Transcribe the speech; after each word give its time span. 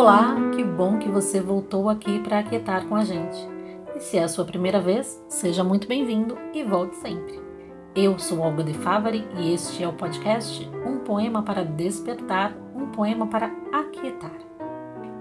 Olá, 0.00 0.34
que 0.56 0.64
bom 0.64 0.98
que 0.98 1.10
você 1.10 1.42
voltou 1.42 1.90
aqui 1.90 2.20
para 2.20 2.38
aquietar 2.38 2.86
com 2.86 2.96
a 2.96 3.04
gente. 3.04 3.36
E 3.94 4.00
se 4.00 4.16
é 4.16 4.22
a 4.22 4.28
sua 4.28 4.46
primeira 4.46 4.80
vez, 4.80 5.22
seja 5.28 5.62
muito 5.62 5.86
bem-vindo 5.86 6.38
e 6.54 6.64
volte 6.64 6.96
sempre. 6.96 7.38
Eu 7.94 8.18
sou 8.18 8.38
Olga 8.38 8.64
de 8.64 8.72
Favari 8.72 9.28
e 9.36 9.52
este 9.52 9.84
é 9.84 9.86
o 9.86 9.92
podcast 9.92 10.66
Um 10.86 11.00
Poema 11.00 11.42
para 11.42 11.66
Despertar, 11.66 12.56
um 12.74 12.86
poema 12.86 13.26
para 13.26 13.50
aquietar. 13.70 14.32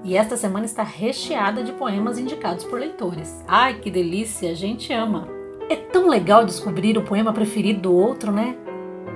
E 0.01 0.15
esta 0.15 0.37
semana 0.37 0.65
está 0.65 0.81
recheada 0.81 1.61
de 1.61 1.73
poemas 1.73 2.17
indicados 2.17 2.63
por 2.63 2.79
leitores. 2.79 3.43
Ai, 3.49 3.81
que 3.81 3.91
delícia, 3.91 4.49
a 4.49 4.55
gente 4.55 4.93
ama! 4.93 5.27
É 5.69 5.75
tão 5.75 6.07
legal 6.07 6.45
descobrir 6.45 6.97
o 6.97 7.03
poema 7.03 7.33
preferido 7.33 7.81
do 7.81 7.93
outro, 7.93 8.31
né? 8.31 8.55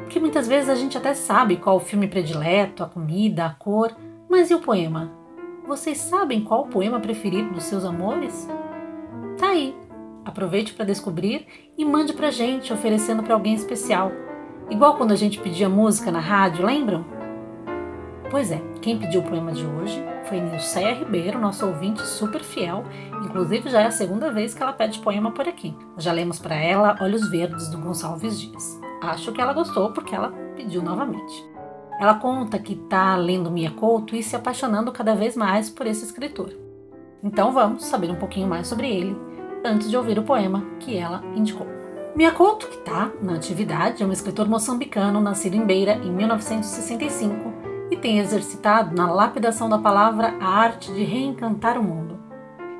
Porque 0.02 0.20
muitas 0.20 0.45
vezes 0.45 0.67
a 0.67 0.75
gente 0.75 0.98
até 0.98 1.14
sabe 1.14 1.55
qual 1.55 1.77
o 1.77 1.80
filme 1.80 2.09
predileto, 2.09 2.84
a 2.84 2.89
comida, 2.89 3.45
a 3.45 3.52
cor, 3.52 3.95
mas 4.30 4.52
e 4.52 4.55
o 4.55 4.59
poema? 4.59 5.23
Vocês 5.66 5.98
sabem 5.98 6.44
qual 6.44 6.63
o 6.63 6.67
poema 6.67 6.99
preferido 6.99 7.53
dos 7.53 7.63
seus 7.63 7.85
amores? 7.85 8.49
Tá 9.38 9.48
aí. 9.48 9.73
Aproveite 10.26 10.73
para 10.73 10.86
descobrir 10.86 11.48
e 11.77 11.86
mande 11.86 12.12
pra 12.12 12.31
gente, 12.31 12.73
oferecendo 12.73 13.23
para 13.23 13.34
alguém 13.34 13.53
especial. 13.53 14.12
Igual 14.70 14.98
quando 14.98 15.13
a 15.13 15.16
gente 15.16 15.39
pedia 15.39 15.70
música 15.70 16.12
na 16.12 16.20
rádio, 16.20 16.66
lembram? 16.66 17.05
Pois 18.30 18.52
é, 18.52 18.62
quem 18.81 18.98
pediu 18.98 19.22
o 19.22 19.23
poema 19.23 19.53
de 19.53 19.66
hoje 19.66 20.03
foi 20.26 20.41
Nilceia 20.41 20.95
Ribeiro, 20.95 21.39
nosso 21.39 21.66
ouvinte 21.66 22.02
super 22.02 22.41
fiel. 22.41 22.84
Inclusive 23.23 23.70
já 23.70 23.81
é 23.81 23.86
a 23.86 23.91
segunda 23.91 24.31
vez 24.31 24.53
que 24.53 24.61
ela 24.61 24.73
pede 24.73 25.00
poema 25.00 25.31
por 25.31 25.48
aqui. 25.48 25.73
Já 25.98 26.11
lemos 26.11 26.39
para 26.39 26.55
ela 26.55 26.98
Olhos 27.00 27.30
Verdes 27.30 27.70
do 27.70 27.77
Gonçalves 27.77 28.39
Dias. 28.39 28.80
Acho 29.02 29.31
que 29.31 29.39
ela 29.39 29.53
gostou 29.53 29.94
porque 29.94 30.14
ela 30.14 30.31
pediu 30.55 30.81
novamente. 30.81 31.52
Ela 32.04 32.16
conta 32.16 32.59
que 32.59 32.73
está 32.73 33.16
lendo 33.16 33.50
Mia 33.50 33.72
Couto 33.72 34.14
e 34.14 34.22
se 34.22 34.36
apaixonando 34.36 34.92
cada 34.92 35.16
vez 35.16 35.38
mais 35.38 35.70
por 35.70 35.88
esse 35.88 36.04
escritor. 36.04 36.50
Então 37.23 37.54
vamos 37.54 37.86
saber 37.86 38.12
um 38.12 38.18
pouquinho 38.18 38.46
mais 38.46 38.68
sobre 38.68 38.94
ele 38.94 39.16
antes 39.64 39.90
de 39.90 39.96
ouvir 39.96 40.20
o 40.20 40.24
poema 40.24 40.66
que 40.81 40.98
ela 40.98 41.24
indicou. 41.34 41.66
Mia 42.14 42.34
Couto, 42.34 42.68
que 42.68 42.76
está 42.76 43.09
na 43.22 43.36
atividade, 43.36 44.04
é 44.04 44.06
um 44.06 44.12
escritor 44.12 44.50
moçambicano 44.50 45.22
nascido 45.22 45.56
em 45.56 45.66
Beira 45.66 45.94
em 45.94 46.12
1965 46.12 47.54
e 47.90 47.96
tem 47.96 48.20
exercitado 48.20 48.94
na 48.94 49.09
lapidação 49.09 49.70
da 49.70 49.78
palavra 49.78 50.36
a 50.42 50.46
arte 50.46 50.92
de 50.92 51.06
reencantar 51.06 51.80
o 51.80 51.84
mundo. 51.84 52.20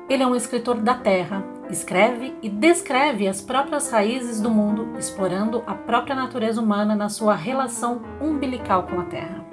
Ele 0.06 0.22
é 0.22 0.26
um 0.26 0.36
escritor 0.36 0.74
da 0.74 0.92
terra, 0.92 1.42
escreve 1.70 2.34
e 2.42 2.48
descreve 2.48 3.26
as 3.26 3.40
próprias 3.40 3.90
raízes 3.90 4.40
do 4.40 4.50
mundo, 4.50 4.96
explorando 4.98 5.62
a 5.66 5.74
própria 5.74 6.14
natureza 6.14 6.60
humana 6.60 6.94
na 6.94 7.08
sua 7.08 7.34
relação 7.34 8.02
umbilical 8.20 8.84
com 8.84 9.00
a 9.00 9.04
terra. 9.04 9.44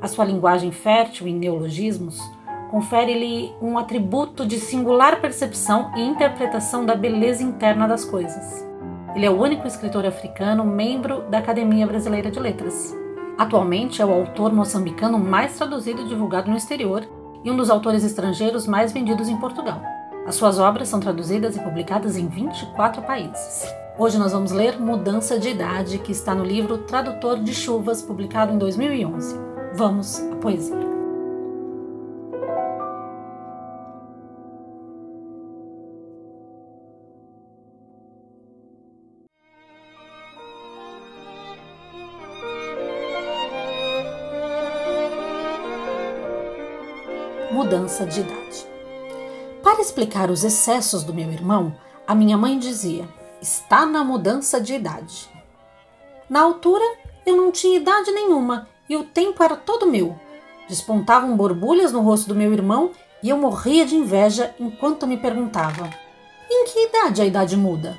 A 0.00 0.08
sua 0.08 0.24
linguagem 0.24 0.72
fértil 0.72 1.28
em 1.28 1.34
neologismos 1.34 2.18
confere-lhe 2.70 3.52
um 3.60 3.76
atributo 3.76 4.46
de 4.46 4.58
singular 4.58 5.20
percepção 5.20 5.90
e 5.96 6.00
interpretação 6.00 6.86
da 6.86 6.94
beleza 6.94 7.42
interna 7.42 7.86
das 7.86 8.04
coisas. 8.04 8.66
Ele 9.14 9.26
é 9.26 9.30
o 9.30 9.40
único 9.40 9.66
escritor 9.66 10.06
africano 10.06 10.64
membro 10.64 11.22
da 11.22 11.38
Academia 11.38 11.86
Brasileira 11.86 12.30
de 12.30 12.38
Letras. 12.38 12.96
Atualmente 13.36 14.00
é 14.00 14.06
o 14.06 14.12
autor 14.12 14.52
moçambicano 14.52 15.18
mais 15.18 15.56
traduzido 15.56 16.02
e 16.02 16.08
divulgado 16.08 16.50
no 16.50 16.56
exterior 16.56 17.04
e 17.42 17.50
um 17.50 17.56
dos 17.56 17.70
autores 17.70 18.04
estrangeiros 18.04 18.66
mais 18.66 18.92
vendidos 18.92 19.28
em 19.28 19.36
Portugal. 19.36 19.99
As 20.26 20.34
suas 20.34 20.58
obras 20.58 20.88
são 20.88 21.00
traduzidas 21.00 21.56
e 21.56 21.60
publicadas 21.60 22.16
em 22.16 22.28
24 22.28 23.02
países. 23.02 23.66
Hoje 23.98 24.18
nós 24.18 24.32
vamos 24.32 24.52
ler 24.52 24.78
Mudança 24.78 25.38
de 25.38 25.48
Idade, 25.48 25.98
que 25.98 26.12
está 26.12 26.34
no 26.34 26.44
livro 26.44 26.78
Tradutor 26.78 27.42
de 27.42 27.54
Chuvas, 27.54 28.02
publicado 28.02 28.52
em 28.52 28.58
2011. 28.58 29.38
Vamos 29.74 30.20
à 30.20 30.36
poesia. 30.36 30.90
Mudança 47.52 48.06
de 48.06 48.20
idade. 48.20 48.69
Para 49.80 49.86
explicar 49.86 50.30
os 50.30 50.44
excessos 50.44 51.02
do 51.02 51.14
meu 51.14 51.32
irmão, 51.32 51.74
a 52.06 52.14
minha 52.14 52.36
mãe 52.36 52.58
dizia: 52.58 53.08
está 53.40 53.86
na 53.86 54.04
mudança 54.04 54.60
de 54.60 54.74
idade. 54.74 55.26
Na 56.28 56.42
altura, 56.42 56.84
eu 57.24 57.34
não 57.34 57.50
tinha 57.50 57.78
idade 57.78 58.12
nenhuma 58.12 58.68
e 58.90 58.94
o 58.94 59.04
tempo 59.04 59.42
era 59.42 59.56
todo 59.56 59.86
meu. 59.86 60.20
Despontavam 60.68 61.34
borbulhas 61.34 61.92
no 61.92 62.02
rosto 62.02 62.28
do 62.28 62.34
meu 62.34 62.52
irmão 62.52 62.90
e 63.22 63.30
eu 63.30 63.38
morria 63.38 63.86
de 63.86 63.96
inveja 63.96 64.54
enquanto 64.60 65.06
me 65.06 65.16
perguntava: 65.16 65.88
em 66.50 66.66
que 66.66 66.86
idade 66.86 67.22
a 67.22 67.24
idade 67.24 67.56
muda? 67.56 67.96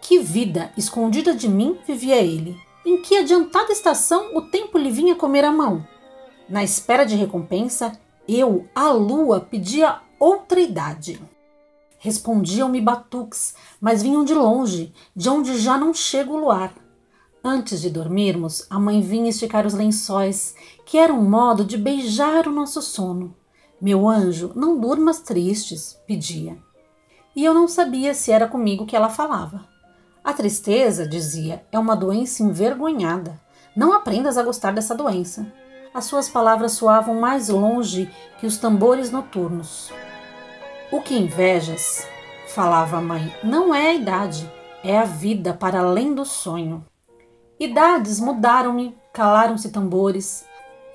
Que 0.00 0.20
vida 0.20 0.70
escondida 0.76 1.34
de 1.34 1.48
mim 1.48 1.76
vivia 1.84 2.22
ele? 2.22 2.56
Em 2.86 3.02
que 3.02 3.16
adiantada 3.16 3.72
estação 3.72 4.36
o 4.36 4.42
tempo 4.42 4.78
lhe 4.78 4.88
vinha 4.92 5.16
comer 5.16 5.44
a 5.44 5.50
mão? 5.50 5.84
Na 6.48 6.62
espera 6.62 7.04
de 7.04 7.16
recompensa, 7.16 7.90
eu, 8.28 8.68
a 8.72 8.92
lua, 8.92 9.40
pedia 9.40 9.98
outra 10.24 10.58
idade. 10.58 11.20
Respondiam-me 11.98 12.80
batuques, 12.80 13.54
mas 13.78 14.02
vinham 14.02 14.24
de 14.24 14.32
longe, 14.32 14.94
de 15.14 15.28
onde 15.28 15.58
já 15.58 15.76
não 15.76 15.92
chega 15.92 16.30
o 16.30 16.38
luar. 16.38 16.72
Antes 17.44 17.82
de 17.82 17.90
dormirmos, 17.90 18.66
a 18.70 18.80
mãe 18.80 19.02
vinha 19.02 19.28
esticar 19.28 19.66
os 19.66 19.74
lençóis, 19.74 20.54
que 20.86 20.96
era 20.96 21.12
um 21.12 21.28
modo 21.28 21.62
de 21.62 21.76
beijar 21.76 22.48
o 22.48 22.52
nosso 22.52 22.80
sono. 22.80 23.36
Meu 23.78 24.08
anjo, 24.08 24.50
não 24.54 24.80
durmas 24.80 25.20
tristes, 25.20 26.00
pedia. 26.06 26.56
E 27.36 27.44
eu 27.44 27.52
não 27.52 27.68
sabia 27.68 28.14
se 28.14 28.32
era 28.32 28.48
comigo 28.48 28.86
que 28.86 28.96
ela 28.96 29.10
falava. 29.10 29.68
A 30.24 30.32
tristeza, 30.32 31.06
dizia, 31.06 31.66
é 31.70 31.78
uma 31.78 31.94
doença 31.94 32.42
envergonhada. 32.42 33.38
Não 33.76 33.92
aprendas 33.92 34.38
a 34.38 34.42
gostar 34.42 34.72
dessa 34.72 34.94
doença. 34.94 35.52
As 35.92 36.06
suas 36.06 36.30
palavras 36.30 36.72
soavam 36.72 37.20
mais 37.20 37.50
longe 37.50 38.10
que 38.40 38.46
os 38.46 38.56
tambores 38.56 39.10
noturnos. 39.10 39.92
O 40.92 41.00
que 41.00 41.16
invejas, 41.16 42.06
falava 42.46 42.98
a 42.98 43.00
mãe, 43.00 43.34
não 43.42 43.74
é 43.74 43.88
a 43.88 43.94
idade, 43.94 44.50
é 44.82 44.98
a 44.98 45.04
vida 45.04 45.54
para 45.54 45.80
além 45.80 46.14
do 46.14 46.24
sonho. 46.24 46.84
Idades 47.58 48.20
mudaram-me, 48.20 48.96
calaram-se 49.12 49.70
tambores. 49.70 50.44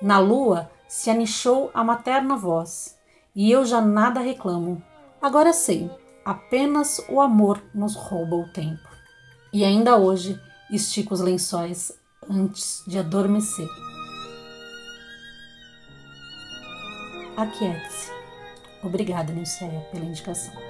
Na 0.00 0.18
lua 0.18 0.70
se 0.88 1.10
anichou 1.10 1.70
a 1.74 1.82
materna 1.82 2.36
voz, 2.36 2.96
e 3.34 3.50
eu 3.50 3.64
já 3.64 3.80
nada 3.80 4.20
reclamo. 4.20 4.82
Agora 5.20 5.52
sei, 5.52 5.90
apenas 6.24 7.04
o 7.08 7.20
amor 7.20 7.62
nos 7.74 7.94
rouba 7.94 8.36
o 8.36 8.48
tempo. 8.48 8.88
E 9.52 9.64
ainda 9.64 9.96
hoje 9.96 10.40
estico 10.70 11.12
os 11.12 11.20
lençóis 11.20 11.92
antes 12.28 12.84
de 12.86 12.98
adormecer. 12.98 13.68
Aquiete-se. 17.36 18.19
Obrigada, 18.82 19.32
Nilceia, 19.32 19.80
pela 19.92 20.04
indicação. 20.04 20.69